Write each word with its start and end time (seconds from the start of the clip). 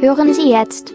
Hören 0.00 0.32
Sie 0.32 0.48
jetzt 0.48 0.94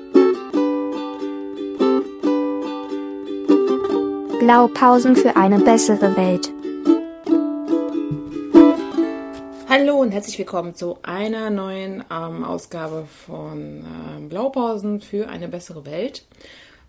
Blaupausen 4.39 5.15
für 5.15 5.35
eine 5.35 5.59
bessere 5.59 6.17
Welt. 6.17 6.51
Hallo 9.69 9.97
und 9.97 10.09
herzlich 10.09 10.39
willkommen 10.39 10.73
zu 10.73 10.97
einer 11.03 11.51
neuen 11.51 12.03
ähm, 12.09 12.43
Ausgabe 12.43 13.05
von 13.27 13.85
ähm, 13.85 14.27
Blaupausen 14.27 15.01
für 15.01 15.29
eine 15.29 15.49
bessere 15.49 15.85
Welt. 15.85 16.25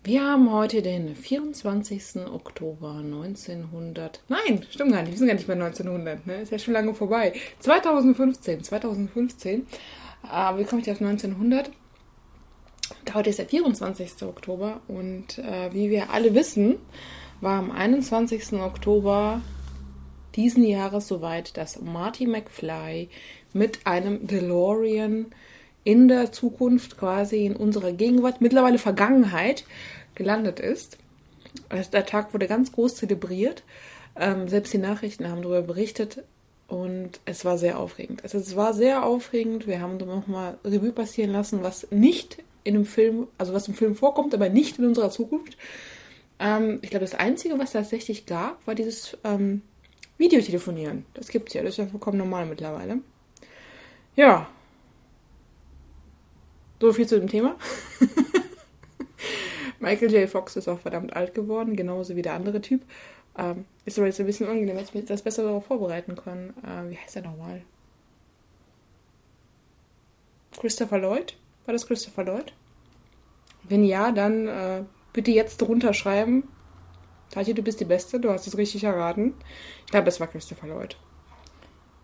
Wir 0.03 0.23
haben 0.23 0.51
heute 0.51 0.81
den 0.81 1.15
24. 1.15 2.25
Oktober 2.33 2.95
1900. 2.95 4.23
Nein, 4.27 4.65
stimmt 4.71 4.91
gar 4.91 5.03
nicht. 5.03 5.11
Wir 5.11 5.17
sind 5.19 5.27
gar 5.27 5.35
nicht 5.35 5.47
mehr 5.47 5.63
1900. 5.63 6.25
Ne? 6.25 6.41
Ist 6.41 6.51
ja 6.51 6.57
schon 6.57 6.73
lange 6.73 6.95
vorbei. 6.95 7.33
2015. 7.59 8.63
2015. 8.63 9.67
Äh, 10.23 10.57
wie 10.57 10.63
komme 10.63 10.81
ich 10.81 10.89
auf 10.89 10.99
1900? 10.99 11.69
Heute 13.13 13.29
ist 13.29 13.39
der 13.39 13.47
24. 13.47 14.23
Oktober 14.23 14.81
und 14.87 15.39
äh, 15.39 15.73
wie 15.73 15.89
wir 15.89 16.11
alle 16.11 16.33
wissen, 16.35 16.77
war 17.41 17.59
am 17.59 17.71
21. 17.71 18.53
Oktober 18.53 19.41
diesen 20.35 20.63
Jahres 20.63 21.07
soweit, 21.07 21.57
dass 21.57 21.81
Marty 21.81 22.27
McFly 22.27 23.09
mit 23.53 23.85
einem 23.85 24.27
DeLorean 24.27 25.27
in 25.83 26.07
der 26.07 26.31
Zukunft, 26.31 26.97
quasi 26.97 27.45
in 27.45 27.55
unserer 27.55 27.91
Gegenwart, 27.91 28.41
mittlerweile 28.41 28.77
Vergangenheit, 28.77 29.65
gelandet 30.15 30.59
ist. 30.59 30.97
Also 31.69 31.91
der 31.91 32.05
Tag 32.05 32.33
wurde 32.33 32.47
ganz 32.47 32.71
groß 32.71 32.95
zelebriert. 32.95 33.63
Ähm, 34.15 34.47
selbst 34.47 34.73
die 34.73 34.79
Nachrichten 34.79 35.29
haben 35.29 35.41
darüber 35.41 35.61
berichtet 35.61 36.23
und 36.67 37.19
es 37.25 37.45
war 37.45 37.57
sehr 37.57 37.79
aufregend. 37.79 38.23
Also 38.23 38.37
es 38.37 38.55
war 38.55 38.73
sehr 38.73 39.05
aufregend. 39.05 39.67
Wir 39.67 39.81
haben 39.81 39.97
nochmal 39.97 40.57
Revue 40.63 40.91
passieren 40.91 41.31
lassen, 41.31 41.63
was 41.63 41.87
nicht 41.89 42.37
in 42.67 42.73
dem 42.73 42.85
Film, 42.85 43.27
also 43.37 43.53
was 43.53 43.67
im 43.67 43.73
Film 43.73 43.95
vorkommt, 43.95 44.33
aber 44.33 44.49
nicht 44.49 44.77
in 44.77 44.85
unserer 44.85 45.09
Zukunft. 45.09 45.57
Ähm, 46.39 46.79
ich 46.81 46.89
glaube, 46.89 47.05
das 47.05 47.15
Einzige, 47.15 47.57
was 47.57 47.71
tatsächlich 47.71 48.25
gab, 48.25 48.65
war 48.67 48.75
dieses 48.75 49.17
ähm, 49.23 49.61
Videotelefonieren. 50.17 51.05
Das 51.13 51.29
gibt 51.29 51.47
es 51.47 51.53
ja, 51.53 51.63
das 51.63 51.71
ist 51.71 51.77
ja 51.77 51.87
vollkommen 51.87 52.17
normal 52.17 52.45
mittlerweile. 52.45 52.99
Ja. 54.15 54.49
So 56.81 56.91
viel 56.91 57.07
zu 57.07 57.17
dem 57.19 57.29
Thema. 57.29 57.55
Michael 59.79 60.11
J. 60.11 60.29
Fox 60.29 60.57
ist 60.57 60.67
auch 60.67 60.79
verdammt 60.79 61.15
alt 61.15 61.33
geworden, 61.33 61.75
genauso 61.75 62.15
wie 62.15 62.21
der 62.21 62.33
andere 62.33 62.61
Typ. 62.61 62.81
Ähm, 63.37 63.65
ist 63.85 63.97
aber 63.97 64.07
jetzt 64.07 64.19
ein 64.19 64.25
bisschen 64.25 64.47
unangenehm, 64.47 64.77
dass 64.77 64.93
wir 64.93 65.03
das 65.03 65.21
besser 65.21 65.43
darauf 65.43 65.65
vorbereiten 65.65 66.15
können. 66.15 66.53
Äh, 66.63 66.91
wie 66.91 66.97
heißt 66.97 67.15
er 67.15 67.21
nochmal? 67.21 67.61
Christopher 70.59 70.97
Lloyd? 70.97 71.37
War 71.67 71.73
das 71.73 71.85
Christopher 71.85 72.23
Lloyd? 72.23 72.53
Wenn 73.63 73.83
ja, 73.83 74.13
dann 74.13 74.47
äh, 74.47 74.83
bitte 75.11 75.31
jetzt 75.31 75.57
drunter 75.57 75.93
schreiben. 75.93 76.47
Tati, 77.29 77.53
du 77.53 77.61
bist 77.61 77.81
die 77.81 77.85
Beste, 77.85 78.21
du 78.21 78.31
hast 78.31 78.47
es 78.47 78.57
richtig 78.57 78.85
erraten. 78.85 79.33
Ich 79.85 79.91
glaube, 79.91 80.05
das 80.05 80.21
war 80.21 80.27
Christopher 80.27 80.67
Lloyd. 80.67 80.95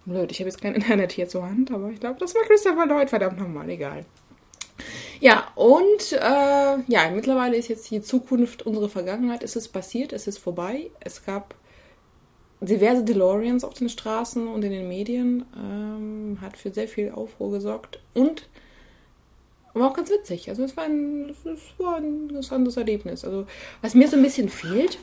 Blöd, 0.05 0.31
ich 0.31 0.39
habe 0.39 0.49
jetzt 0.49 0.61
kein 0.61 0.75
Internet 0.75 1.13
hier 1.13 1.29
zur 1.29 1.45
Hand, 1.45 1.71
aber 1.71 1.91
ich 1.91 2.01
glaube, 2.01 2.19
das 2.19 2.35
war 2.35 2.41
Christopher 2.41 2.85
Lloyd. 2.85 3.09
Verdammt 3.09 3.39
nochmal, 3.39 3.69
egal. 3.69 4.05
Ja, 5.21 5.47
und 5.55 6.11
äh, 6.11 6.83
ja, 6.91 7.09
mittlerweile 7.15 7.55
ist 7.55 7.69
jetzt 7.69 7.89
die 7.89 8.01
Zukunft 8.01 8.63
unsere 8.63 8.89
Vergangenheit. 8.89 9.43
Es 9.43 9.55
ist 9.55 9.69
passiert, 9.69 10.11
es 10.11 10.27
ist 10.27 10.39
vorbei. 10.39 10.91
Es 10.99 11.23
gab 11.23 11.55
diverse 12.59 13.05
DeLoreans 13.05 13.63
auf 13.63 13.75
den 13.75 13.87
Straßen 13.87 14.45
und 14.45 14.65
in 14.65 14.71
den 14.71 14.89
Medien. 14.89 15.45
Ähm, 15.55 16.39
hat 16.41 16.57
für 16.57 16.73
sehr 16.73 16.89
viel 16.89 17.11
Aufruhr 17.11 17.51
gesorgt. 17.51 18.01
Und 18.13 18.49
war 19.81 19.89
auch 19.89 19.95
ganz 19.95 20.09
witzig. 20.09 20.49
Also 20.49 20.63
es 20.63 20.77
war 20.77 20.85
ein, 20.85 21.29
es 21.29 21.61
war 21.79 21.95
ein 21.97 22.29
interessantes 22.29 22.77
Erlebnis. 22.77 23.25
Also 23.25 23.47
was 23.81 23.95
mir 23.95 24.07
so 24.07 24.17
ein 24.17 24.23
bisschen 24.23 24.49
fehlt, 24.49 24.99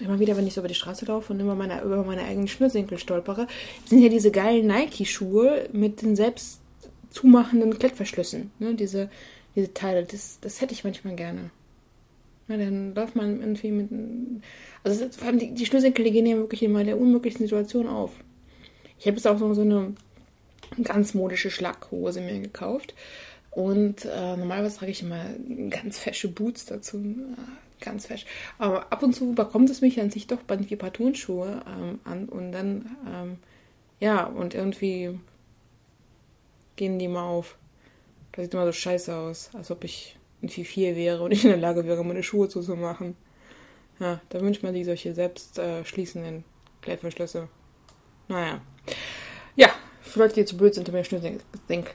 immer 0.00 0.18
wieder, 0.18 0.36
wenn 0.36 0.46
ich 0.46 0.54
so 0.54 0.60
über 0.60 0.68
die 0.68 0.74
Straße 0.74 1.04
laufe 1.04 1.32
und 1.32 1.40
immer 1.40 1.54
meine, 1.54 1.82
über 1.82 2.02
meine 2.04 2.22
eigenen 2.22 2.48
Schnürsenkel 2.48 2.98
stolpere, 2.98 3.46
sind 3.84 4.00
ja 4.00 4.08
diese 4.08 4.30
geilen 4.30 4.66
Nike-Schuhe 4.66 5.68
mit 5.72 6.02
den 6.02 6.16
selbst 6.16 6.60
zumachenden 7.10 7.78
Klettverschlüssen. 7.78 8.50
Ne? 8.58 8.74
Diese 8.74 9.10
diese 9.56 9.74
Teile, 9.74 10.04
das, 10.04 10.38
das 10.40 10.60
hätte 10.60 10.74
ich 10.74 10.84
manchmal 10.84 11.16
gerne. 11.16 11.50
Ja, 12.48 12.56
dann 12.56 12.94
läuft 12.94 13.16
man 13.16 13.40
irgendwie 13.40 13.70
mit. 13.70 13.88
Also 14.82 15.08
vor 15.10 15.28
allem 15.28 15.38
die, 15.38 15.54
die 15.54 15.66
Schnürsenkel, 15.66 16.04
die 16.04 16.10
gehen 16.10 16.26
ja 16.26 16.36
wirklich 16.36 16.62
in 16.62 16.74
der 16.74 16.98
unmöglichen 16.98 17.44
Situation 17.44 17.86
auf. 17.86 18.12
Ich 18.98 19.06
habe 19.06 19.16
jetzt 19.16 19.26
auch 19.26 19.38
so, 19.38 19.52
so 19.54 19.62
eine 19.62 19.94
ganz 20.82 21.14
modische 21.14 21.50
Schlaghose 21.50 22.20
mir 22.20 22.40
gekauft. 22.40 22.94
Und 23.50 24.04
äh, 24.04 24.36
normalerweise 24.36 24.78
trage 24.78 24.92
ich 24.92 25.02
immer 25.02 25.24
ganz 25.70 25.98
fesche 25.98 26.28
Boots 26.28 26.66
dazu. 26.66 27.02
Ganz 27.80 28.06
fesch. 28.06 28.26
Aber 28.58 28.92
ab 28.92 29.02
und 29.02 29.14
zu 29.14 29.32
bekommt 29.32 29.70
es 29.70 29.80
mich 29.80 30.00
an 30.00 30.10
sich 30.10 30.26
doch 30.26 30.42
bei 30.42 30.56
ein 30.56 30.78
paar 30.78 30.92
Turnschuhe 30.92 31.62
ähm, 31.66 31.98
an. 32.04 32.28
Und 32.28 32.52
dann, 32.52 32.96
ähm, 33.12 33.38
ja, 33.98 34.24
und 34.24 34.54
irgendwie 34.54 35.18
gehen 36.76 36.98
die 36.98 37.08
mal 37.08 37.24
auf. 37.24 37.56
Das 38.32 38.44
sieht 38.44 38.54
immer 38.54 38.66
so 38.66 38.72
scheiße 38.72 39.14
aus, 39.14 39.50
als 39.54 39.70
ob 39.70 39.84
ich 39.84 40.16
ein 40.42 40.48
4-4 40.48 40.94
wäre 40.94 41.22
und 41.22 41.32
ich 41.32 41.44
in 41.44 41.50
der 41.50 41.58
Lage 41.58 41.84
wäre, 41.84 42.04
meine 42.04 42.22
Schuhe 42.22 42.48
zuzumachen. 42.48 43.16
Ja, 43.98 44.20
da 44.30 44.40
wünscht 44.40 44.62
man 44.62 44.72
sich 44.72 44.86
solche 44.86 45.14
selbst 45.14 45.58
äh, 45.58 45.84
schließenden 45.84 46.44
Klettverschlüsse. 46.80 47.48
Naja. 48.28 48.62
Ja, 49.56 49.68
für 50.00 50.20
Leute, 50.20 50.34
die 50.34 50.44
zu 50.44 50.56
blöd 50.56 50.74
sind, 50.74 50.88
um 50.88 50.94
mir 50.94 51.04
Schnürsenkel 51.04 51.42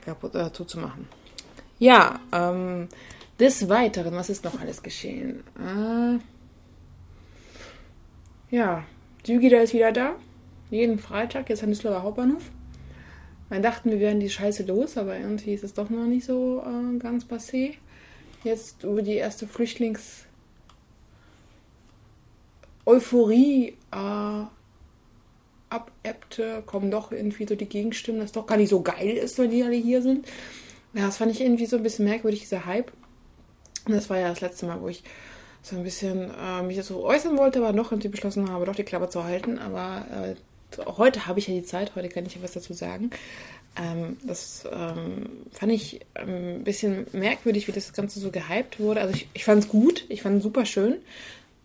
kaputt 0.04 0.34
äh, 0.34 0.52
zuzumachen. 0.52 1.08
Ja, 1.78 2.20
ähm, 2.32 2.88
des 3.38 3.68
Weiteren, 3.68 4.14
was 4.14 4.30
ist 4.30 4.44
noch 4.44 4.60
alles 4.60 4.82
geschehen? 4.82 5.42
Äh, 5.58 6.18
ja, 8.54 8.84
Jügida 9.24 9.58
ist 9.58 9.74
wieder 9.74 9.92
da. 9.92 10.14
Jeden 10.70 10.98
Freitag, 10.98 11.48
jetzt 11.50 11.62
an 11.62 11.70
Düsseldorfer 11.70 12.02
Hauptbahnhof. 12.02 12.50
Wir 13.48 13.60
dachten, 13.60 13.90
wir 13.90 14.00
wären 14.00 14.20
die 14.20 14.30
Scheiße 14.30 14.64
los, 14.64 14.96
aber 14.96 15.16
irgendwie 15.18 15.54
ist 15.54 15.64
es 15.64 15.74
doch 15.74 15.90
noch 15.90 16.06
nicht 16.06 16.26
so 16.26 16.62
äh, 16.64 16.98
ganz 16.98 17.24
passé. 17.24 17.74
Jetzt 18.42 18.82
über 18.84 19.02
die 19.02 19.14
erste 19.14 19.46
Flüchtlings- 19.46 20.24
Euphorie 22.88 23.76
äh, 23.92 24.44
abebbte, 25.70 26.62
kommen 26.66 26.90
doch 26.90 27.10
irgendwie 27.10 27.44
so 27.44 27.56
die 27.56 27.68
Gegenstimmen, 27.68 28.20
dass 28.20 28.30
doch 28.30 28.46
gar 28.46 28.56
nicht 28.56 28.70
so 28.70 28.80
geil 28.80 29.10
ist, 29.16 29.38
wenn 29.38 29.50
die 29.50 29.64
alle 29.64 29.74
hier 29.74 30.02
sind. 30.02 30.26
Ja, 30.96 31.04
das 31.04 31.18
fand 31.18 31.30
ich 31.30 31.42
irgendwie 31.42 31.66
so 31.66 31.76
ein 31.76 31.82
bisschen 31.82 32.06
merkwürdig, 32.06 32.40
dieser 32.40 32.64
Hype. 32.64 32.90
Und 33.84 33.92
das 33.92 34.08
war 34.08 34.18
ja 34.18 34.30
das 34.30 34.40
letzte 34.40 34.64
Mal, 34.64 34.80
wo 34.80 34.88
ich 34.88 35.04
so 35.62 35.76
ein 35.76 35.82
bisschen 35.82 36.30
äh, 36.30 36.62
mich 36.62 36.78
dazu 36.78 37.04
äußern 37.04 37.36
wollte, 37.36 37.58
aber 37.58 37.72
noch 37.72 37.92
irgendwie 37.92 38.08
beschlossen 38.08 38.50
habe, 38.50 38.64
doch 38.64 38.74
die 38.74 38.82
Klappe 38.82 39.10
zu 39.10 39.22
halten. 39.22 39.58
Aber 39.58 40.06
äh, 40.10 40.80
heute 40.86 41.26
habe 41.26 41.38
ich 41.38 41.48
ja 41.48 41.54
die 41.54 41.64
Zeit, 41.64 41.94
heute 41.96 42.08
kann 42.08 42.24
ich 42.24 42.36
ja 42.36 42.42
was 42.42 42.52
dazu 42.52 42.72
sagen. 42.72 43.10
Ähm, 43.78 44.16
das 44.24 44.66
ähm, 44.72 45.26
fand 45.52 45.72
ich 45.72 46.00
ein 46.14 46.64
bisschen 46.64 47.06
merkwürdig, 47.12 47.68
wie 47.68 47.72
das 47.72 47.92
Ganze 47.92 48.18
so 48.18 48.30
gehypt 48.30 48.80
wurde. 48.80 49.02
Also 49.02 49.14
ich, 49.14 49.28
ich 49.34 49.44
fand 49.44 49.64
es 49.64 49.68
gut, 49.68 50.06
ich 50.08 50.22
fand 50.22 50.38
es 50.38 50.44
super 50.44 50.64
schön, 50.64 50.96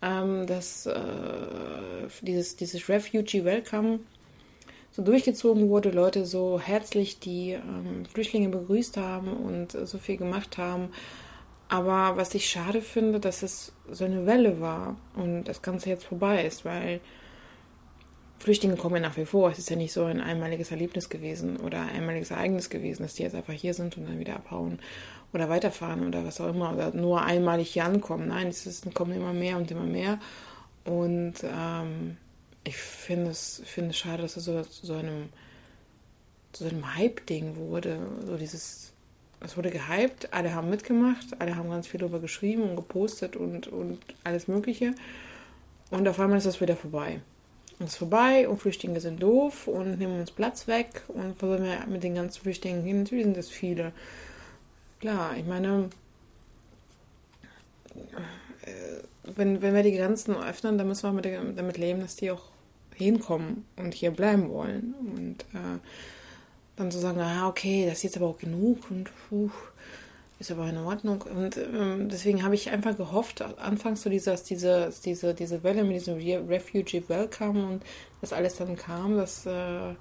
ähm, 0.02 0.46
dass 0.46 0.84
äh, 0.84 0.92
dieses, 2.20 2.56
dieses 2.56 2.86
Refugee 2.90 3.46
Welcome 3.46 4.00
so 4.92 5.02
durchgezogen 5.02 5.68
wurde, 5.68 5.90
Leute 5.90 6.26
so 6.26 6.60
herzlich 6.60 7.18
die 7.18 7.52
ähm, 7.52 8.04
Flüchtlinge 8.12 8.50
begrüßt 8.50 8.98
haben 8.98 9.32
und 9.32 9.72
so 9.72 9.98
viel 9.98 10.18
gemacht 10.18 10.58
haben. 10.58 10.90
Aber 11.68 12.18
was 12.18 12.34
ich 12.34 12.50
schade 12.50 12.82
finde, 12.82 13.18
dass 13.18 13.42
es 13.42 13.72
so 13.90 14.04
eine 14.04 14.26
Welle 14.26 14.60
war 14.60 14.96
und 15.16 15.44
das 15.44 15.62
Ganze 15.62 15.88
jetzt 15.88 16.04
vorbei 16.04 16.44
ist, 16.44 16.66
weil 16.66 17.00
Flüchtlinge 18.38 18.76
kommen 18.76 18.96
ja 18.96 19.08
nach 19.08 19.16
wie 19.16 19.24
vor. 19.24 19.50
Es 19.50 19.58
ist 19.58 19.70
ja 19.70 19.76
nicht 19.76 19.92
so 19.92 20.04
ein 20.04 20.20
einmaliges 20.20 20.70
Erlebnis 20.70 21.08
gewesen 21.08 21.56
oder 21.56 21.80
ein 21.80 21.90
einmaliges 21.90 22.30
Ereignis 22.30 22.68
gewesen, 22.68 23.04
dass 23.04 23.14
die 23.14 23.22
jetzt 23.22 23.34
einfach 23.34 23.54
hier 23.54 23.72
sind 23.72 23.96
und 23.96 24.06
dann 24.06 24.18
wieder 24.18 24.34
abhauen 24.34 24.80
oder 25.32 25.48
weiterfahren 25.48 26.06
oder 26.06 26.26
was 26.26 26.40
auch 26.40 26.48
immer 26.48 26.74
oder 26.74 26.92
nur 26.92 27.22
einmalig 27.22 27.70
hier 27.70 27.84
ankommen. 27.84 28.28
Nein, 28.28 28.48
es 28.48 28.66
ist, 28.66 28.92
kommen 28.94 29.12
immer 29.14 29.32
mehr 29.32 29.56
und 29.56 29.70
immer 29.70 29.84
mehr. 29.84 30.18
Und 30.84 31.34
ähm, 31.44 32.16
ich 32.64 32.76
finde 32.76 33.30
es, 33.30 33.62
finde 33.64 33.90
es 33.90 33.98
schade, 33.98 34.22
dass 34.22 34.36
es 34.36 34.44
so 34.44 34.62
so 34.62 34.94
einem, 34.94 35.28
so 36.52 36.64
einem 36.64 36.94
Hype-Ding 36.96 37.56
wurde. 37.56 37.98
So 38.26 38.36
dieses, 38.36 38.92
es 39.40 39.56
wurde 39.56 39.70
gehypt, 39.70 40.32
alle 40.32 40.54
haben 40.54 40.70
mitgemacht, 40.70 41.40
alle 41.40 41.56
haben 41.56 41.70
ganz 41.70 41.86
viel 41.88 42.00
darüber 42.00 42.20
geschrieben 42.20 42.62
und 42.62 42.76
gepostet 42.76 43.36
und, 43.36 43.68
und 43.68 44.00
alles 44.24 44.48
Mögliche. 44.48 44.94
Und 45.90 46.06
auf 46.08 46.20
einmal 46.20 46.38
ist 46.38 46.46
das 46.46 46.60
wieder 46.60 46.76
vorbei 46.76 47.20
ist 47.86 47.96
vorbei 47.96 48.48
und 48.48 48.58
Flüchtlinge 48.58 49.00
sind 49.00 49.22
doof 49.22 49.66
und 49.66 49.98
nehmen 49.98 50.20
uns 50.20 50.30
Platz 50.30 50.66
weg 50.66 51.02
und 51.08 51.40
wo 51.40 51.48
wir 51.48 51.86
mit 51.88 52.02
den 52.02 52.14
ganzen 52.14 52.42
Flüchtlingen 52.42 52.84
hin? 52.84 53.02
Natürlich 53.02 53.24
sind 53.24 53.36
das 53.36 53.48
viele. 53.48 53.92
Klar, 55.00 55.36
ich 55.36 55.46
meine, 55.46 55.90
äh, 58.62 59.02
wenn, 59.24 59.62
wenn 59.62 59.74
wir 59.74 59.82
die 59.82 59.96
Grenzen 59.96 60.36
öffnen, 60.36 60.78
dann 60.78 60.88
müssen 60.88 61.04
wir 61.04 61.12
mit, 61.12 61.58
damit 61.58 61.78
leben, 61.78 62.00
dass 62.00 62.16
die 62.16 62.30
auch 62.30 62.50
hinkommen 62.94 63.64
und 63.76 63.94
hier 63.94 64.10
bleiben 64.10 64.50
wollen. 64.50 64.94
Und 64.98 65.42
äh, 65.54 65.78
dann 66.76 66.90
zu 66.90 66.98
sagen, 66.98 67.20
ah, 67.20 67.48
okay, 67.48 67.86
das 67.86 67.98
ist 67.98 68.04
jetzt 68.04 68.16
aber 68.16 68.26
auch 68.26 68.38
genug 68.38 68.90
und 68.90 69.10
puh, 69.28 69.50
ist 70.38 70.50
aber 70.50 70.68
in 70.68 70.78
Ordnung. 70.78 71.22
Und 71.22 71.56
ähm, 71.56 72.08
deswegen 72.08 72.42
habe 72.42 72.54
ich 72.54 72.70
einfach 72.70 72.96
gehofft, 72.96 73.42
anfangs 73.42 74.02
so 74.02 74.10
dieses, 74.10 74.42
diese, 74.42 74.92
diese, 75.04 75.34
diese 75.34 75.62
Welle 75.62 75.84
mit 75.84 75.96
diesem 75.96 76.16
Refugee 76.48 77.04
Welcome 77.08 77.64
und 77.64 77.82
das 78.20 78.32
alles 78.32 78.56
dann 78.56 78.76
kam, 78.76 79.16
dass 79.16 79.46
äh, 79.46 79.94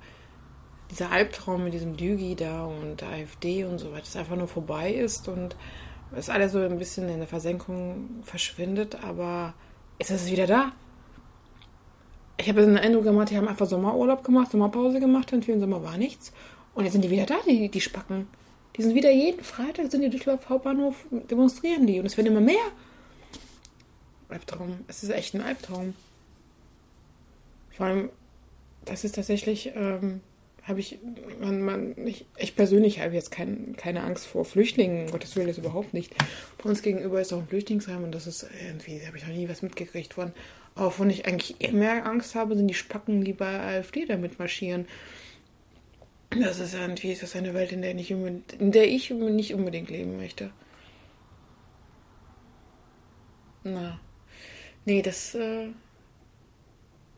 dieser 0.90 1.12
Albtraum 1.12 1.64
mit 1.64 1.74
diesem 1.74 1.96
Dügi 1.96 2.36
da 2.36 2.66
und 2.66 3.04
AfD 3.04 3.64
und 3.66 3.78
so 3.78 3.92
weiter, 3.92 4.20
einfach 4.20 4.36
nur 4.36 4.48
vorbei 4.48 4.92
ist 4.92 5.28
und 5.28 5.56
es 6.16 6.30
alles 6.30 6.52
so 6.52 6.60
ein 6.60 6.78
bisschen 6.78 7.10
in 7.10 7.20
der 7.20 7.28
Versenkung 7.28 8.22
verschwindet, 8.24 8.98
aber 9.04 9.54
jetzt 10.00 10.12
ist 10.12 10.24
es 10.24 10.32
wieder 10.32 10.48
da. 10.48 10.72
Ich 12.38 12.50
habe 12.50 12.62
den 12.62 12.78
Eindruck 12.78 13.04
gemacht, 13.04 13.30
die 13.30 13.38
haben 13.38 13.48
einfach 13.48 13.68
Sommerurlaub 13.68 14.24
gemacht, 14.24 14.52
Sommerpause 14.52 15.00
gemacht, 15.00 15.32
und 15.32 15.46
für 15.46 15.52
den 15.52 15.62
Sommer 15.62 15.84
war 15.84 15.98
nichts. 15.98 16.34
Und 16.74 16.86
jetzt 16.86 16.94
sind 16.94 17.04
die 17.04 17.10
wieder 17.10 17.26
da, 17.26 17.36
die, 17.46 17.70
die 17.70 17.82
Spacken. 17.82 18.28
Die 18.76 18.82
sind 18.82 18.96
wieder 18.96 19.12
jeden 19.12 19.44
Freitag, 19.44 19.92
sind 19.92 20.02
die 20.02 20.10
Düsseldorf 20.10 20.50
Hauptbahnhof, 20.50 21.06
demonstrieren 21.30 21.86
die. 21.86 22.00
Und 22.00 22.06
es 22.06 22.18
werden 22.18 22.28
immer 22.28 22.42
mehr. 22.42 22.56
Albtraum. 24.30 24.80
Es 24.88 25.04
ist 25.04 25.10
echt 25.10 25.36
ein 25.36 25.42
Albtraum. 25.42 25.94
Vor 27.72 27.86
allem, 27.86 28.10
das 28.86 29.04
ist 29.04 29.16
tatsächlich, 29.16 29.74
ähm, 29.76 30.22
habe 30.64 30.80
ich, 30.80 31.00
man, 31.40 31.62
man, 31.62 32.08
ich, 32.08 32.26
ich 32.38 32.56
persönlich 32.56 33.00
habe 33.00 33.16
jetzt 33.16 33.32
kein, 33.32 33.76
keine 33.78 34.04
Angst 34.04 34.28
vor 34.28 34.46
Flüchtlingen, 34.46 35.10
Gottes 35.10 35.36
Willen 35.36 35.50
ist 35.50 35.58
überhaupt 35.58 35.94
nicht. 35.94 36.14
Bei 36.62 36.70
uns 36.70 36.82
gegenüber 36.82 37.20
ist 37.20 37.34
auch 37.34 37.40
ein 37.40 37.48
Flüchtlingsheim 37.48 38.04
und 38.04 38.14
das 38.14 38.28
ist 38.28 38.48
irgendwie, 38.64 39.06
habe 39.06 39.18
ich 39.18 39.28
noch 39.28 39.34
nie 39.34 39.50
was 39.50 39.64
mitgekriegt 39.64 40.14
von. 40.14 40.34
Aber 40.76 40.88
wovon 40.88 41.10
ich 41.10 41.26
eigentlich 41.26 41.56
eher 41.60 41.74
mehr 41.74 42.06
Angst 42.06 42.36
habe, 42.36 42.56
sind 42.56 42.68
die 42.68 42.76
Spacken, 42.76 43.24
die 43.24 43.34
bei 43.34 43.60
AfD 43.60 44.06
damit 44.06 44.38
marschieren. 44.38 44.88
Das 46.30 46.60
ist 46.60 46.76
irgendwie 46.76 47.14
das 47.14 47.24
ist 47.24 47.36
eine 47.36 47.54
Welt, 47.54 47.72
in 47.72 47.82
der, 47.82 47.94
nicht 47.94 48.12
in 48.12 48.72
der 48.72 48.88
ich 48.88 49.10
nicht 49.10 49.54
unbedingt 49.54 49.90
leben 49.90 50.16
möchte. 50.16 50.52
Na. 53.64 54.00
Nee, 54.86 55.02
das 55.02 55.36
äh, 55.36 55.68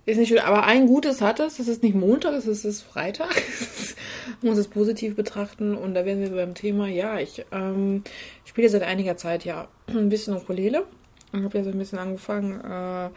ist 0.05 0.17
nicht 0.17 0.29
schön. 0.29 0.39
Aber 0.39 0.65
ein 0.65 0.87
Gutes 0.87 1.21
hat 1.21 1.39
es. 1.39 1.59
Es 1.59 1.67
ist 1.67 1.83
nicht 1.83 1.95
Montag, 1.95 2.33
es 2.33 2.45
ist, 2.45 2.81
Freitag. 2.81 3.29
Man 4.41 4.51
muss 4.51 4.57
es 4.57 4.67
positiv 4.67 5.15
betrachten. 5.15 5.75
Und 5.75 5.93
da 5.93 6.05
wären 6.05 6.19
wir 6.21 6.29
beim 6.31 6.53
Thema, 6.55 6.87
ja, 6.87 7.19
ich 7.19 7.45
ähm, 7.51 8.03
spiele 8.45 8.69
seit 8.69 8.83
einiger 8.83 9.15
Zeit 9.15 9.45
ja 9.45 9.67
ein 9.87 10.09
bisschen 10.09 10.35
Ukulele. 10.35 10.85
Ich 11.31 11.41
habe 11.41 11.57
ja 11.57 11.63
so 11.63 11.71
ein 11.71 11.77
bisschen 11.77 11.99
angefangen, 11.99 12.61
äh, 12.61 13.09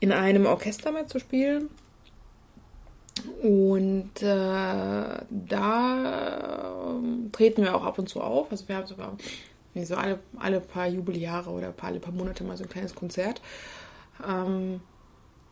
in 0.00 0.12
einem 0.12 0.46
Orchester 0.46 0.92
mitzuspielen. 0.92 1.70
Und 3.42 4.22
äh, 4.22 5.22
da 5.30 6.98
äh, 6.98 7.30
treten 7.30 7.62
wir 7.62 7.74
auch 7.74 7.84
ab 7.84 7.98
und 7.98 8.08
zu 8.08 8.20
auf. 8.20 8.50
Also 8.50 8.68
wir 8.68 8.76
haben 8.76 8.86
sogar 8.86 9.16
so 9.74 9.96
alle, 9.96 10.18
alle 10.38 10.60
paar 10.60 10.86
Jubeljahre 10.86 11.50
oder 11.50 11.74
alle 11.80 12.00
paar 12.00 12.12
Monate 12.12 12.44
mal 12.44 12.56
so 12.56 12.64
ein 12.64 12.70
kleines 12.70 12.94
Konzert. 12.94 13.40
Ähm, 14.26 14.80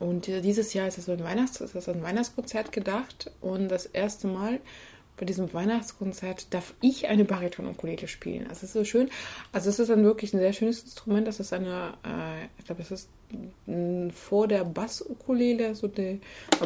und 0.00 0.26
dieses 0.26 0.72
Jahr 0.72 0.88
ist 0.88 1.00
so 1.00 1.12
ein, 1.12 1.22
Weihnachts-, 1.22 1.60
ist 1.60 1.74
das 1.74 1.88
ein 1.88 2.02
Weihnachtskonzert 2.02 2.72
gedacht. 2.72 3.30
Und 3.42 3.68
das 3.68 3.84
erste 3.84 4.26
Mal 4.26 4.58
bei 5.18 5.26
diesem 5.26 5.52
Weihnachtskonzert 5.52 6.52
darf 6.54 6.72
ich 6.80 7.06
eine 7.08 7.26
Bariton-Ukulele 7.26 8.08
spielen. 8.08 8.44
Also 8.44 8.60
es 8.60 8.62
ist 8.62 8.72
so 8.72 8.84
schön. 8.84 9.10
Also 9.52 9.68
es 9.68 9.78
ist 9.78 9.90
dann 9.90 10.02
wirklich 10.02 10.32
ein 10.32 10.40
sehr 10.40 10.54
schönes 10.54 10.82
Instrument. 10.82 11.28
Das 11.28 11.38
ist 11.38 11.52
eine, 11.52 11.92
äh, 12.02 12.46
ich 12.58 12.64
glaube, 12.64 12.80
es 12.80 12.90
ist 12.90 13.10
vor 14.14 14.48
der 14.48 14.64
Bass-Ukulele. 14.64 15.74
So 15.74 15.90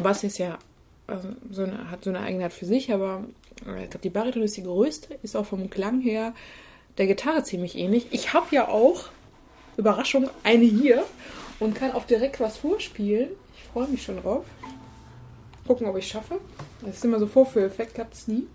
Bass 0.01 0.23
ist 0.23 0.37
ja 0.37 0.57
also 1.05 1.27
so 1.51 1.63
eine, 1.63 1.91
hat 1.91 2.05
so 2.05 2.11
eine 2.11 2.21
Eigenheit 2.21 2.53
für 2.53 2.65
sich, 2.65 2.93
aber 2.93 3.25
äh, 3.67 3.83
ich 3.83 3.89
glaube, 3.89 4.03
die 4.03 4.09
Bariton 4.09 4.43
ist 4.43 4.55
die 4.55 4.63
größte, 4.63 5.19
ist 5.23 5.35
auch 5.35 5.45
vom 5.45 5.69
Klang 5.69 5.99
her 5.99 6.33
der 6.97 7.07
Gitarre 7.07 7.43
ziemlich 7.43 7.77
ähnlich. 7.77 8.07
Ich 8.11 8.33
habe 8.33 8.47
ja 8.55 8.69
auch, 8.69 9.09
Überraschung, 9.75 10.29
eine 10.43 10.63
hier 10.63 11.03
und 11.59 11.75
kann 11.75 11.91
auch 11.91 12.05
direkt 12.05 12.39
was 12.39 12.57
vorspielen. 12.57 13.29
Ich 13.55 13.63
freue 13.71 13.87
mich 13.87 14.03
schon 14.03 14.21
drauf. 14.21 14.45
Gucken, 15.67 15.87
ob 15.87 15.97
ich 15.97 16.05
es 16.05 16.11
schaffe. 16.11 16.39
Das 16.81 16.97
ist 16.97 17.05
immer 17.05 17.19
so 17.19 17.27
Vorführeffekt, 17.27 17.95
klappt 17.95 18.13
es 18.13 18.27
nie. 18.27 18.47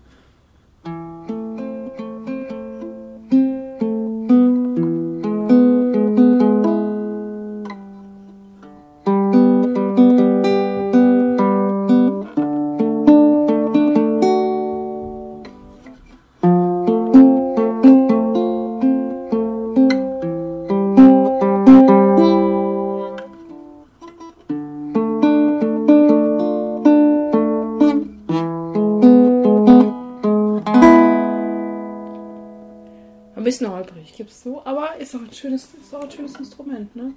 Gibt's 34.15 34.43
so, 34.43 34.61
aber 34.65 34.95
ist 34.97 35.15
auch 35.15 35.19
ein 35.19 35.31
schönes, 35.31 35.69
ist 35.79 35.93
auch 35.95 36.03
ein 36.03 36.11
schönes 36.11 36.35
Instrument, 36.35 36.95
ne? 36.95 37.13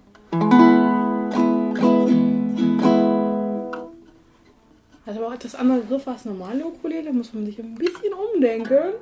Hat 5.06 5.17
aber 5.17 5.26
auch 5.29 5.35
etwas 5.35 5.55
andere 5.55 5.81
Griff 5.82 6.08
als 6.08 6.25
normale 6.25 6.64
Ukulele, 6.64 7.12
muss 7.12 7.35
man 7.35 7.44
sich 7.44 7.58
ein 7.58 7.75
bisschen 7.75 8.12
umdenken. 8.14 8.94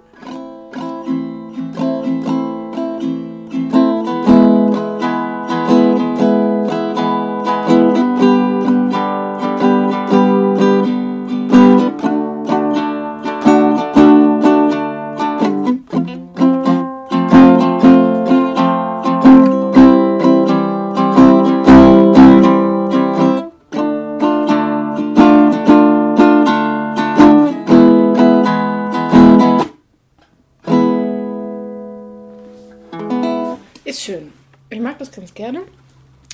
Ganz 35.13 35.33
gerne. 35.33 35.63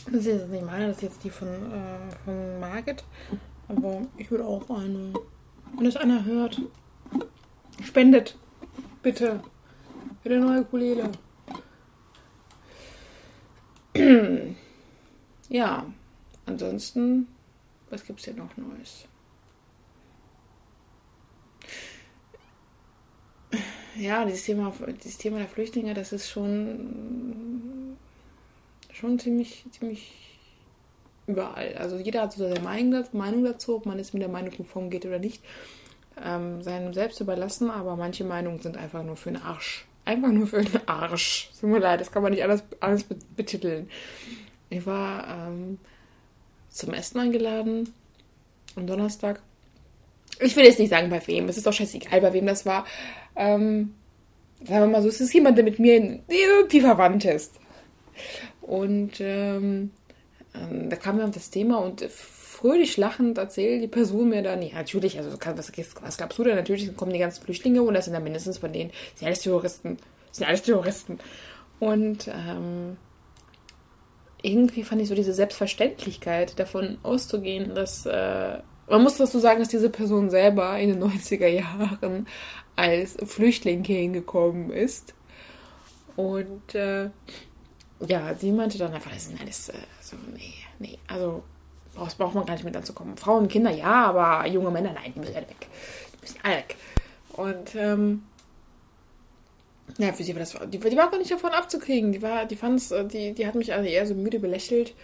Das 0.07 0.15
ist 0.15 0.27
jetzt 0.27 0.49
nicht 0.49 0.65
meine, 0.65 0.87
das 0.87 0.97
ist 0.97 1.03
jetzt 1.03 1.23
die 1.25 1.29
von, 1.29 1.49
äh, 1.49 2.15
von 2.25 2.61
Margit. 2.61 3.05
Aber 3.69 4.07
ich 4.17 4.31
würde 4.31 4.47
auch 4.47 4.71
eine. 4.71 5.13
Wenn 5.77 5.85
das 5.85 5.97
einer 5.97 6.25
hört, 6.25 6.63
spendet. 7.85 8.39
Bitte. 9.03 9.43
Für 10.23 10.29
die 10.31 10.37
neue 10.37 10.63
Ukulele. 10.63 11.11
ja, 15.51 15.85
ansonsten, 16.47 17.29
was 17.91 18.05
gibt 18.05 18.21
es 18.21 18.25
hier 18.25 18.35
noch 18.35 18.57
Neues? 18.57 19.05
Ja, 23.99 24.25
dieses 24.25 24.45
Thema, 24.45 24.73
dieses 25.03 25.19
Thema 25.19 25.39
der 25.39 25.49
Flüchtlinge, 25.49 25.93
das 25.93 26.13
ist 26.13 26.31
schon 26.31 27.48
schon 28.99 29.19
ziemlich, 29.19 29.65
ziemlich 29.71 30.13
überall. 31.27 31.75
Also 31.79 31.97
jeder 31.97 32.23
hat 32.23 32.33
so 32.33 32.49
seine 32.49 32.61
Meinung 32.61 33.45
dazu, 33.45 33.77
ob 33.77 33.87
man 33.87 33.99
es 33.99 34.13
mit 34.13 34.23
der 34.23 34.29
Meinung 34.29 34.55
konform 34.55 34.91
geht 34.91 35.07
oder 35.07 35.19
nicht. 35.19 35.43
Ähm, 36.23 36.63
seinem 36.63 36.93
selbst 36.95 37.21
überlassen, 37.21 37.71
aber 37.71 37.95
manche 37.97 38.25
Meinungen 38.25 38.61
sind 38.61 38.77
einfach 38.77 39.05
nur 39.05 39.17
für 39.17 39.31
den 39.31 39.41
Arsch. 39.41 39.87
Einfach 40.05 40.33
nur 40.33 40.47
für 40.47 40.65
den 40.65 40.81
Arsch. 40.89 41.51
Tut 41.61 41.71
mir 41.71 41.79
leid, 41.79 42.01
das 42.01 42.11
kann 42.11 42.23
man 42.23 42.33
nicht 42.33 42.43
alles, 42.43 42.65
alles 42.81 43.05
betiteln. 43.37 43.89
Ich 44.71 44.85
war 44.85 45.49
ähm, 45.49 45.79
zum 46.71 46.93
Essen 46.93 47.21
eingeladen 47.21 47.93
am 48.75 48.87
Donnerstag. 48.87 49.41
Ich 50.41 50.57
will 50.57 50.65
jetzt 50.65 50.79
nicht 50.79 50.91
sagen, 50.91 51.11
bei 51.11 51.25
wem. 51.27 51.49
Es 51.49 51.57
ist 51.57 51.67
doch 51.67 51.73
scheißegal, 51.73 52.21
bei 52.21 52.33
wem 52.33 52.47
das 52.47 52.67
war. 52.67 52.85
Ähm, 53.37 53.95
sagen 54.65 54.81
wir 54.81 54.87
mal 54.87 55.03
so, 55.03 55.09
es 55.09 55.21
ist 55.21 55.33
jemand, 55.35 55.57
der 55.57 55.65
mit 55.65 55.79
mir 55.79 56.21
irgendwie 56.29 56.81
verwandt 56.81 57.25
ist. 57.25 57.61
Und 58.69 59.13
ähm, 59.21 59.93
ähm, 60.55 60.91
da 60.91 60.97
kam 60.97 61.17
mir 61.17 61.27
das 61.31 61.49
Thema 61.49 61.79
und 61.79 62.03
fröhlich 62.03 62.99
lachend 62.99 63.39
erzählt 63.39 63.83
die 63.83 63.89
Person 63.89 64.29
mir 64.29 64.43
dann, 64.43 64.61
ja, 64.61 64.75
natürlich, 64.75 65.17
also 65.17 65.31
was, 65.31 65.73
was 66.03 66.19
glaubst 66.19 66.39
du 66.39 66.45
denn? 66.45 66.55
Natürlich 66.55 66.95
kommen 66.95 67.15
die 67.15 67.19
ganzen 67.19 67.43
Flüchtlinge 67.43 67.83
und 67.83 67.95
das 67.95 68.05
sind 68.05 68.13
dann 68.13 68.25
mindestens 68.25 68.59
von 68.59 68.71
denen, 68.71 68.91
sind 69.15 69.27
alles 69.27 69.41
Terroristen. 69.41 69.97
Sind 70.33 70.47
alles 70.47 70.63
Terroristen. 70.63 71.19
Und 71.81 72.29
ähm, 72.29 72.99
irgendwie 74.43 74.83
fand 74.83 75.01
ich 75.01 75.09
so 75.09 75.15
diese 75.15 75.33
Selbstverständlichkeit 75.33 76.59
davon 76.59 76.99
auszugehen, 77.03 77.75
dass 77.75 78.05
äh, 78.05 78.59
man 78.87 79.03
muss 79.03 79.17
dazu 79.17 79.39
sagen, 79.39 79.61
dass 79.61 79.69
diese 79.69 79.89
Person 79.89 80.29
selber 80.29 80.79
in 80.79 80.91
den 80.91 81.03
90er 81.03 81.47
Jahren 81.49 82.27
als 82.77 83.17
Flüchtling 83.25 83.83
hingekommen 83.83 84.71
ist 84.71 85.15
Und 86.19 86.75
äh, 86.75 87.11
ja, 88.07 88.35
sie 88.35 88.53
meinte 88.53 88.79
dann 88.79 88.93
einfach, 88.93 89.11
das 89.13 89.27
ist 89.27 89.41
alles 89.41 89.69
äh, 89.71 89.75
so, 90.01 90.17
nee, 90.35 90.55
nee, 90.79 90.99
also 91.09 91.43
das 91.97 92.15
braucht 92.15 92.35
man 92.35 92.47
gar 92.47 92.55
nicht 92.55 92.65
mit 92.65 92.77
anzukommen. 92.77 93.17
Frauen 93.17 93.49
Kinder 93.49 93.71
ja, 93.71 94.07
aber 94.07 94.47
junge 94.47 94.71
Männer, 94.71 94.93
nein, 94.93 95.13
die 95.15 95.21
müssen 95.21 95.35
alle 95.35 95.49
weg. 95.49 95.67
Die 96.13 96.21
müssen 96.21 96.39
alle 96.43 96.57
weg. 96.57 96.77
Und 97.33 97.75
ähm, 97.75 98.23
ja, 99.97 100.13
für 100.13 100.23
sie 100.23 100.35
war 100.35 100.41
das, 100.41 100.57
die, 100.67 100.79
die 100.79 100.97
war 100.97 101.07
aber 101.07 101.19
nicht 101.19 101.31
davon 101.31 101.51
abzukriegen. 101.51 102.13
Die 102.13 102.23
war, 102.23 102.45
die 102.47 102.57
fand's, 102.57 102.91
äh, 102.91 103.05
die, 103.05 103.33
die 103.33 103.47
hat 103.47 103.55
mich 103.55 103.73
also 103.73 103.89
eher 103.89 104.07
so 104.07 104.15
müde 104.15 104.39
belächelt, 104.39 104.95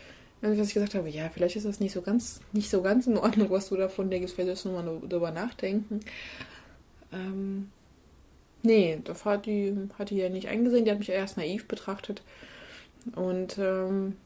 was 0.41 0.69
ich 0.69 0.75
gesagt 0.75 0.95
habe, 0.95 1.09
ja, 1.09 1.31
vielleicht 1.31 1.57
ist 1.57 1.65
das 1.65 1.81
nicht 1.81 1.93
so 1.93 2.03
ganz, 2.03 2.41
nicht 2.53 2.71
so 2.71 2.83
ganz 2.83 3.07
in 3.07 3.17
Ordnung, 3.17 3.51
was 3.51 3.71
du 3.71 3.77
davon 3.77 4.11
denkst, 4.11 4.33
vielleicht 4.33 4.49
sollst 4.49 4.65
du 4.67 4.71
mal 4.71 5.01
darüber 5.09 5.31
nachdenken. 5.31 6.01
Ähm, 7.13 7.71
nee, 8.63 8.99
das 9.03 9.25
hat 9.25 9.47
die, 9.47 9.75
hat 9.99 10.11
die 10.11 10.17
ja 10.17 10.29
nicht 10.29 10.49
eingesehen, 10.49 10.85
die 10.85 10.91
hat 10.91 10.99
mich 10.99 11.09
erst 11.09 11.39
naiv 11.39 11.67
betrachtet. 11.67 12.23
Und 13.15 13.59
ähm, 13.59 14.17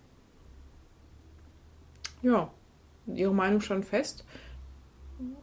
ja, 2.22 2.50
ihre 3.06 3.34
Meinung 3.34 3.60
stand 3.60 3.84
fest. 3.84 4.24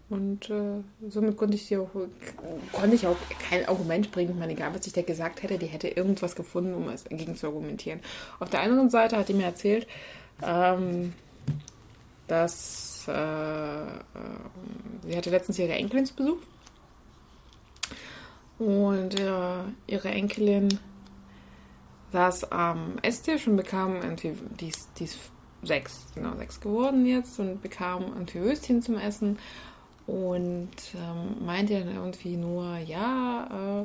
Und 0.10 0.50
äh, 0.50 0.82
somit 1.10 1.36
konnte 1.36 1.56
ich 1.56 1.76
auch, 1.76 1.90
konnte 2.72 2.96
ich 2.96 3.08
auch 3.08 3.18
kein 3.50 3.68
Argument 3.68 4.12
bringen. 4.12 4.32
Ich 4.32 4.38
meine, 4.38 4.54
egal, 4.54 4.74
was 4.74 4.88
ich 4.88 4.94
da 4.94 5.02
gesagt 5.02 5.44
hätte, 5.44 5.58
die 5.58 5.66
hätte 5.66 5.90
irgendwas 5.90 6.36
gefunden, 6.36 6.74
um 6.74 6.88
es 6.90 7.04
dagegen 7.04 7.36
zu 7.36 7.48
argumentieren. 7.48 8.00
Auf 8.40 8.50
der 8.50 8.62
anderen 8.62 8.90
Seite 8.90 9.18
hat 9.18 9.28
die 9.28 9.34
mir 9.34 9.46
erzählt, 9.46 9.88
ähm, 10.42 11.14
dass 12.28 13.06
äh, 13.08 13.84
äh, 13.84 13.88
sie 15.08 15.18
hatte 15.18 15.30
letztens 15.30 15.60
ihre 15.60 15.74
Enkelin 15.74 16.06
zu 16.06 16.16
Besuch. 16.16 16.38
Und 18.60 19.20
äh, 19.20 19.64
ihre 19.88 20.10
Enkelin 20.10 20.80
saß 22.16 22.50
am 22.54 22.98
Esstisch 23.02 23.46
und 23.46 23.58
bekam 23.58 23.98
irgendwie, 23.98 24.34
die 24.62 24.70
ist, 24.70 24.90
die 24.98 25.04
ist 25.04 25.20
sechs, 25.64 26.06
genau 26.16 26.34
sechs 26.38 26.62
geworden 26.62 27.06
jetzt 27.06 27.38
und 27.40 27.62
bekam 27.62 28.04
irgendwie 28.04 28.40
Würstchen 28.40 28.82
zum 28.82 28.98
Essen 28.98 29.38
und 30.08 30.70
ähm, 30.96 31.46
meinte 31.46 31.78
dann 31.78 31.94
irgendwie 31.94 32.38
nur, 32.38 32.78
ja, 32.78 33.82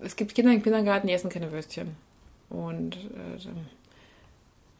äh, 0.00 0.04
es 0.04 0.16
gibt 0.16 0.34
Kinder 0.34 0.52
im 0.52 0.60
Kindergarten, 0.60 1.06
die 1.06 1.12
essen 1.12 1.30
keine 1.30 1.52
Würstchen. 1.52 1.94
Und 2.50 2.96
äh, 2.96 3.38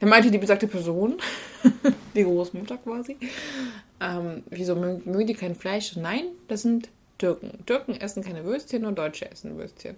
dann 0.01 0.09
meinte 0.09 0.33
die 0.33 0.39
besagte 0.39 0.67
Person, 0.67 1.19
die 2.17 2.25
Großmutter 2.25 2.79
quasi, 2.79 3.17
ähm, 4.01 4.43
wieso 4.51 4.75
mögen, 4.75 5.09
mögen 5.09 5.29
die 5.29 5.35
kein 5.35 5.55
Fleisch? 5.55 5.95
Nein, 5.95 6.25
das 6.49 6.63
sind 6.63 6.89
Türken. 7.19 7.65
Türken 7.65 7.95
essen 7.95 8.25
keine 8.25 8.45
Würstchen, 8.45 8.83
nur 8.83 8.91
Deutsche 8.91 9.31
essen 9.31 9.57
Würstchen. 9.57 9.95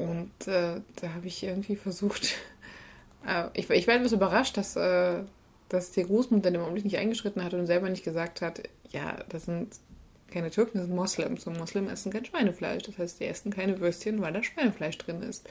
Und 0.00 0.48
äh, 0.48 0.80
da 0.96 1.14
habe 1.14 1.26
ich 1.26 1.42
irgendwie 1.42 1.76
versucht, 1.76 2.34
äh, 3.26 3.48
ich, 3.52 3.68
ich 3.68 3.86
war 3.86 3.94
etwas 3.94 4.12
überrascht, 4.12 4.56
dass, 4.56 4.74
äh, 4.76 5.22
dass 5.68 5.92
die 5.92 6.04
Großmutter 6.04 6.50
dem 6.50 6.62
Augenblick 6.62 6.84
nicht 6.84 6.96
eingeschritten 6.96 7.44
hat 7.44 7.52
und 7.52 7.66
selber 7.66 7.90
nicht 7.90 8.04
gesagt 8.04 8.40
hat, 8.40 8.62
ja, 8.90 9.18
das 9.28 9.44
sind 9.44 9.76
keine 10.30 10.50
Türken, 10.50 10.78
das 10.78 10.86
sind 10.86 10.96
Moslems. 10.96 11.46
Und 11.46 11.58
Moslem 11.58 11.88
essen 11.88 12.12
kein 12.12 12.24
Schweinefleisch. 12.24 12.84
Das 12.84 12.98
heißt, 12.98 13.20
die 13.20 13.26
essen 13.26 13.52
keine 13.52 13.78
Würstchen, 13.80 14.22
weil 14.22 14.32
da 14.32 14.42
Schweinefleisch 14.42 14.96
drin 14.96 15.22
ist. 15.22 15.48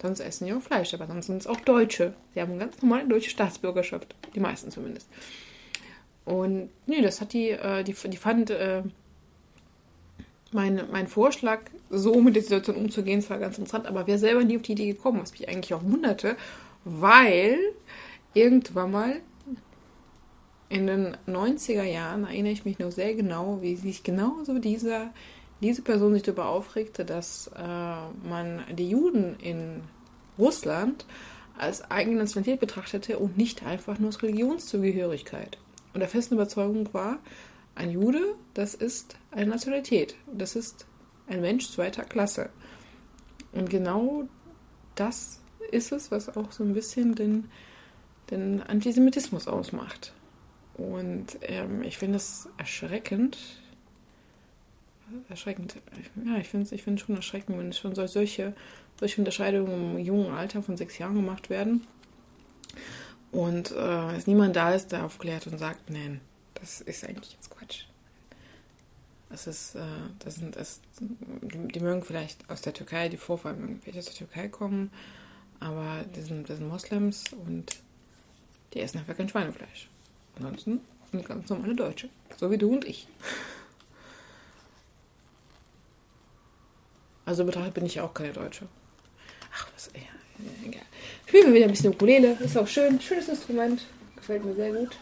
Sonst 0.00 0.20
essen 0.20 0.46
die 0.46 0.52
auch 0.52 0.62
Fleisch, 0.62 0.94
aber 0.94 1.08
sonst 1.08 1.26
sind 1.26 1.38
es 1.38 1.46
auch 1.48 1.60
Deutsche. 1.60 2.14
Sie 2.34 2.40
haben 2.40 2.52
eine 2.52 2.60
ganz 2.60 2.80
normale 2.80 3.08
deutsche 3.08 3.30
Staatsbürgerschaft. 3.30 4.14
Die 4.34 4.40
meisten 4.40 4.70
zumindest. 4.70 5.08
Und 6.24 6.70
nee, 6.86 7.02
das 7.02 7.20
hat 7.20 7.32
die, 7.32 7.50
äh, 7.50 7.82
die, 7.82 7.94
die 7.94 8.16
fand 8.16 8.50
äh, 8.50 8.82
mein, 10.52 10.82
mein 10.90 11.06
Vorschlag, 11.06 11.60
so 11.90 12.20
mit 12.20 12.36
der 12.36 12.42
Situation 12.42 12.76
umzugehen, 12.76 13.22
zwar 13.22 13.38
ganz 13.38 13.58
interessant, 13.58 13.86
aber 13.86 14.06
wäre 14.06 14.18
selber 14.18 14.44
nie 14.44 14.56
auf 14.56 14.62
die 14.62 14.72
Idee 14.72 14.92
gekommen, 14.92 15.20
was 15.20 15.32
mich 15.32 15.48
eigentlich 15.48 15.74
auch 15.74 15.82
wunderte, 15.82 16.36
weil 16.84 17.58
irgendwann 18.34 18.90
mal 18.90 19.20
in 20.68 20.86
den 20.86 21.16
90er 21.26 21.82
Jahren 21.82 22.24
erinnere 22.24 22.52
ich 22.52 22.64
mich 22.64 22.78
noch 22.78 22.92
sehr 22.92 23.14
genau, 23.14 23.58
wie 23.62 23.76
sich 23.76 24.02
genauso 24.02 24.58
dieser, 24.58 25.10
diese 25.62 25.82
Person 25.82 26.12
sich 26.12 26.22
darüber 26.22 26.48
aufregte, 26.48 27.04
dass 27.04 27.50
äh, 27.56 28.28
man 28.28 28.62
die 28.76 28.90
Juden 28.90 29.36
in 29.40 29.82
Russland 30.38 31.06
als 31.56 31.90
eigene 31.90 32.18
Nationalität 32.18 32.60
betrachtete 32.60 33.18
und 33.18 33.36
nicht 33.36 33.64
einfach 33.64 33.98
nur 33.98 34.08
als 34.08 34.22
Religionszugehörigkeit. 34.22 35.58
Und 35.94 36.00
der 36.00 36.08
festen 36.08 36.34
Überzeugung 36.34 36.92
war, 36.92 37.18
ein 37.78 37.90
Jude, 37.90 38.34
das 38.54 38.74
ist 38.74 39.16
eine 39.30 39.50
Nationalität. 39.50 40.16
Das 40.32 40.56
ist 40.56 40.86
ein 41.28 41.40
Mensch 41.40 41.70
zweiter 41.70 42.04
Klasse. 42.04 42.50
Und 43.52 43.70
genau 43.70 44.24
das 44.94 45.40
ist 45.70 45.92
es, 45.92 46.10
was 46.10 46.36
auch 46.36 46.52
so 46.52 46.64
ein 46.64 46.74
bisschen 46.74 47.14
den, 47.14 47.48
den 48.30 48.62
Antisemitismus 48.62 49.46
ausmacht. 49.46 50.12
Und 50.74 51.38
ähm, 51.42 51.82
ich 51.82 51.98
finde 51.98 52.16
es 52.16 52.48
erschreckend. 52.58 53.38
Erschreckend. 55.28 55.76
Ja, 56.26 56.36
ich 56.38 56.48
finde 56.48 56.66
es 56.66 56.72
ich 56.72 56.82
schon 56.82 57.16
erschreckend, 57.16 57.58
wenn 57.58 57.72
schon 57.72 57.94
solche, 57.94 58.54
solche 58.98 59.20
Unterscheidungen 59.20 59.96
im 59.96 60.04
jungen 60.04 60.34
Alter 60.34 60.62
von 60.62 60.76
sechs 60.76 60.98
Jahren 60.98 61.14
gemacht 61.14 61.48
werden. 61.48 61.86
Und 63.30 63.70
äh, 63.72 64.16
es 64.16 64.26
niemand 64.26 64.56
da 64.56 64.72
ist, 64.72 64.92
der 64.92 65.04
aufklärt 65.04 65.46
und 65.46 65.58
sagt, 65.58 65.90
nein, 65.90 66.20
das 66.60 66.80
ist 66.80 67.04
eigentlich 67.04 67.32
jetzt 67.32 67.50
Quatsch. 67.50 67.84
Das 69.30 69.46
ist, 69.46 69.74
äh, 69.74 69.80
das 70.20 70.36
sind, 70.36 70.56
das, 70.56 70.80
die, 71.00 71.80
mögen 71.80 72.02
vielleicht 72.02 72.48
aus 72.48 72.62
der 72.62 72.72
Türkei, 72.72 73.08
die 73.08 73.18
Vorfahren 73.18 73.60
mögen 73.60 73.80
vielleicht 73.82 73.98
aus 73.98 74.06
der 74.06 74.14
Türkei 74.14 74.48
kommen, 74.48 74.90
aber 75.60 76.04
das 76.14 76.26
sind, 76.26 76.48
das 76.48 76.58
sind 76.58 76.68
Moslems 76.68 77.24
und 77.32 77.76
die 78.72 78.80
essen 78.80 78.98
einfach 78.98 79.16
kein 79.16 79.28
Schweinefleisch. 79.28 79.88
Ansonsten 80.36 80.80
sind 81.10 81.26
ganz 81.26 81.48
normale 81.50 81.74
Deutsche. 81.74 82.08
So 82.36 82.50
wie 82.50 82.58
du 82.58 82.72
und 82.72 82.84
ich. 82.84 83.08
Also 87.24 87.44
betrachtet 87.44 87.74
bin 87.74 87.84
ich 87.84 88.00
auch 88.00 88.14
keine 88.14 88.32
Deutsche. 88.32 88.66
Ach, 89.52 89.68
was, 89.74 89.90
ja, 89.94 90.00
egal. 90.66 90.82
Spielen 91.26 91.48
wir 91.48 91.54
wieder 91.54 91.64
ein 91.66 91.70
bisschen 91.70 91.92
Ukulele. 91.92 92.32
Ist 92.40 92.56
auch 92.56 92.66
schön. 92.66 92.98
Schönes 93.00 93.28
Instrument. 93.28 93.84
Gefällt 94.16 94.44
mir 94.44 94.54
sehr 94.54 94.72
gut. 94.72 94.96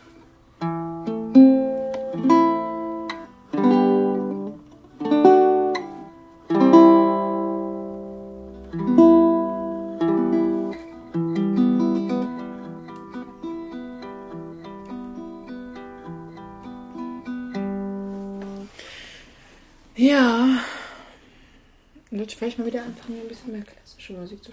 Vielleicht 22.36 22.58
mal 22.58 22.66
wieder 22.66 22.82
anfangen, 22.82 23.20
ein 23.20 23.28
bisschen 23.28 23.52
mehr 23.52 23.62
klassische 23.62 24.12
Musik 24.12 24.44
zu 24.44 24.52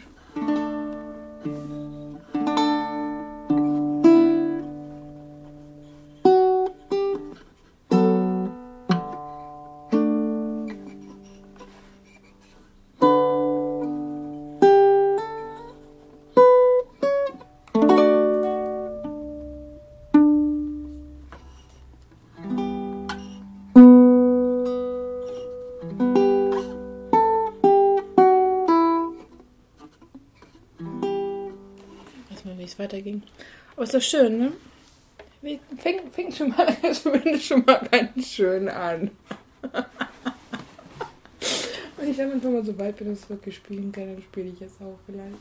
spielen. 32.73 32.85
weiterging. 32.85 33.23
Aber 33.75 33.83
ist 33.83 33.93
doch 33.93 34.01
schön, 34.01 34.37
ne? 34.37 34.51
Fängt, 35.77 36.13
fängt 36.13 36.35
schon 36.35 36.49
mal 36.49 36.75
zumindest 36.93 37.45
schon 37.45 37.63
mal 37.65 37.81
ganz 37.91 38.27
schön 38.27 38.69
an. 38.69 39.11
Und 41.97 42.09
ich 42.09 42.17
dann 42.17 42.33
einfach 42.33 42.49
mal 42.49 42.65
so 42.65 42.77
weit 42.77 42.97
bin, 42.97 43.09
dass 43.09 43.23
ich 43.23 43.29
wirklich 43.29 43.55
spielen 43.55 43.91
kann, 43.91 44.13
dann 44.13 44.21
spiele 44.21 44.49
ich 44.49 44.61
es 44.61 44.73
auch 44.81 44.99
vielleicht. 45.05 45.37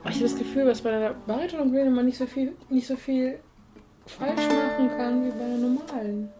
Aber 0.00 0.10
ich 0.10 0.16
habe 0.16 0.24
das 0.24 0.36
Gefühl, 0.36 0.64
dass 0.64 0.80
bei 0.80 0.90
einer 0.90 1.14
Bariton-Bühne 1.14 1.90
man 1.90 2.06
nicht 2.06 2.18
so 2.18 2.26
viel, 2.26 2.56
nicht 2.70 2.88
so 2.88 2.96
viel 2.96 3.38
falsch 4.06 4.48
machen 4.48 4.88
kann 4.96 5.24
wie 5.24 5.30
bei 5.30 5.44
einer 5.44 5.58
normalen. 5.58 6.30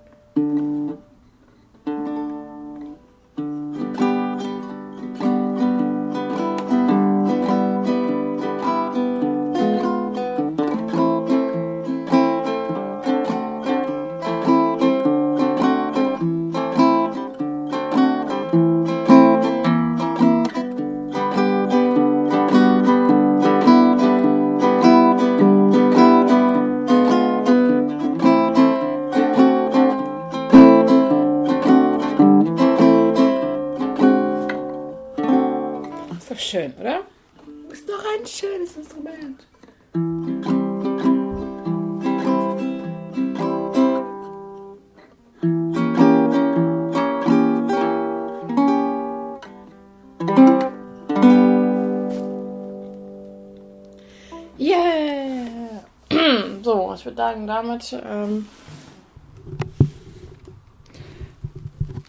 Yeah! 54.63 55.83
So, 56.63 56.95
ich 56.95 57.05
würde 57.05 57.17
sagen, 57.17 57.49
damit 57.49 58.01
ähm, 58.05 58.47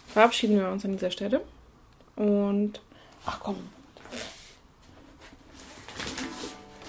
verabschieden 0.09 0.59
wir 0.59 0.69
uns 0.69 0.85
an 0.85 0.91
dieser 0.91 1.09
Stelle. 1.09 1.41
Und, 2.15 2.79
ach 3.25 3.39
komm, 3.39 3.55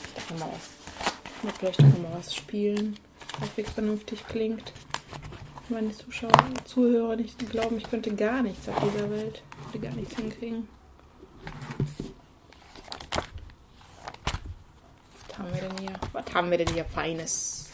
ich 0.07 0.15
darf 0.15 0.39
mal 0.39 0.51
was, 0.53 1.57
vielleicht 1.59 1.81
noch 1.81 1.99
mal 1.99 2.13
was 2.19 2.35
spielen, 2.35 2.99
halbwegs 3.41 3.71
vernünftig 3.71 4.27
klingt. 4.29 4.75
Meine 5.71 5.93
Zuschauer, 5.93 6.31
Zuhörer 6.67 7.17
nicht 7.17 7.39
glauben, 7.51 7.79
ich 7.79 7.85
könnte 7.85 8.15
gar 8.15 8.43
nichts 8.43 8.69
auf 8.69 8.79
dieser 8.81 9.09
Welt, 9.09 9.43
ich 9.51 9.73
könnte 9.73 9.89
gar 9.89 9.97
nichts 9.97 10.15
hinkriegen. 10.15 10.69
Was 16.15 16.33
haben 16.33 16.49
wir 16.49 16.59
denn 16.59 16.73
hier 16.73 16.85
Feines? 16.85 17.71